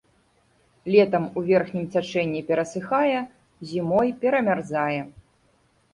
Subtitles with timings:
[0.93, 3.19] Летам у верхнім цячэнні перасыхае,
[3.73, 5.01] зімой перамярзае.